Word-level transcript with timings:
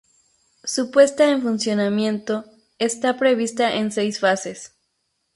Su 0.63 0.89
puesta 0.89 1.29
en 1.29 1.43
funcionamiento 1.43 2.43
está 2.79 3.17
prevista 3.19 3.75
en 3.75 3.91
seis 3.91 4.19
fases. 4.19 4.73